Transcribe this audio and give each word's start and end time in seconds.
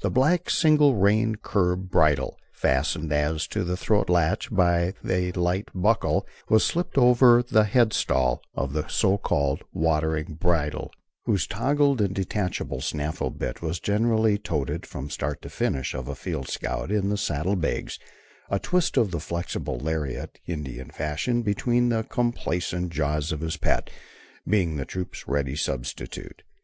The 0.00 0.12
black, 0.12 0.48
single 0.48 0.94
reined 0.94 1.42
curb 1.42 1.90
bridle, 1.90 2.38
fastened 2.52 3.12
as 3.12 3.48
to 3.48 3.64
the 3.64 3.76
throat 3.76 4.08
latch 4.08 4.48
by 4.48 4.94
a 5.04 5.32
light 5.32 5.70
buckle, 5.74 6.24
was 6.48 6.64
slipped 6.64 6.96
on 6.96 7.02
over 7.02 7.42
the 7.42 7.64
headstall 7.64 8.42
of 8.54 8.74
the 8.74 8.86
so 8.86 9.18
called 9.18 9.62
watering 9.72 10.34
bridle, 10.34 10.92
whose 11.24 11.48
toggled 11.48 12.00
and 12.00 12.14
detachable 12.14 12.80
snaffle 12.80 13.30
bit 13.30 13.60
was 13.60 13.80
generally 13.80 14.38
"toted" 14.38 14.86
from 14.86 15.10
start 15.10 15.42
to 15.42 15.50
finish 15.50 15.94
of 15.94 16.06
a 16.06 16.14
field 16.14 16.46
scout 16.48 16.92
in 16.92 17.08
the 17.08 17.18
saddle 17.18 17.56
bags, 17.56 17.98
a 18.50 18.60
twist 18.60 18.96
of 18.96 19.10
the 19.10 19.18
flexible 19.18 19.78
lariat, 19.78 20.38
Indian 20.46 20.90
fashion, 20.90 21.42
between 21.42 21.88
the 21.88 22.04
complaisant 22.04 22.92
jaws 22.92 23.32
of 23.32 23.40
his 23.40 23.56
pet, 23.56 23.90
being 24.48 24.76
the 24.76 24.84
troop's 24.84 25.26
ready 25.26 25.56
substitute. 25.56 26.44